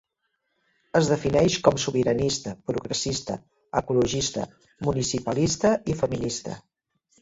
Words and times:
Es 0.99 1.09
defineix 1.11 1.57
com 1.67 1.77
sobiranista, 1.83 2.55
progressista, 2.71 3.37
ecologista, 3.85 4.49
municipalista 4.91 5.79
i 5.97 6.03
feminista. 6.05 6.63